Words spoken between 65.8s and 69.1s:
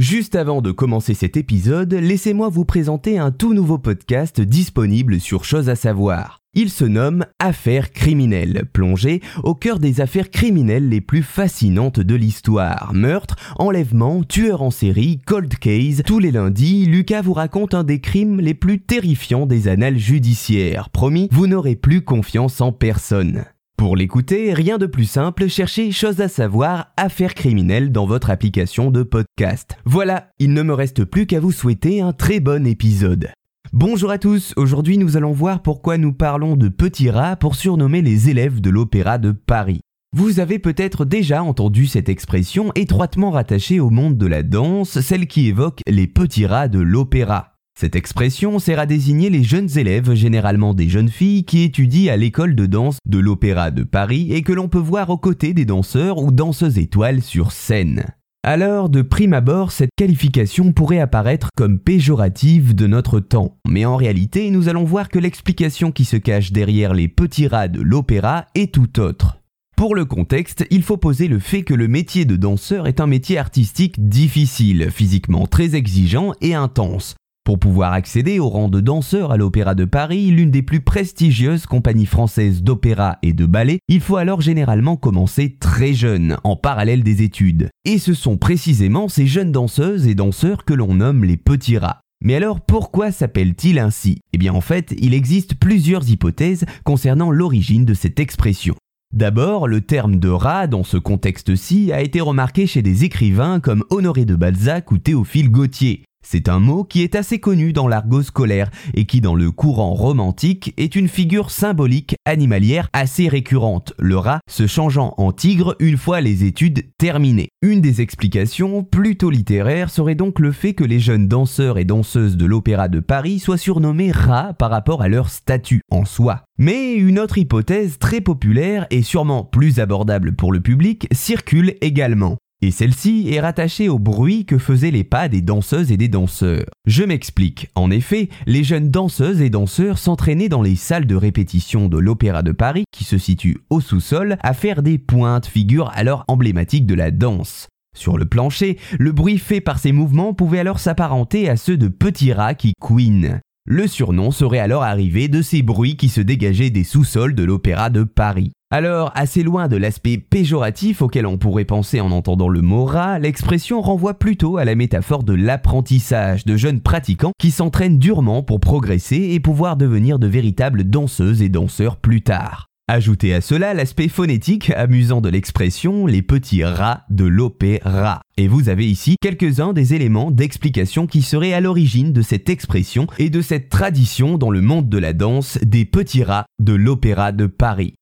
qui se cache derrière les petits rats de l'opéra est tout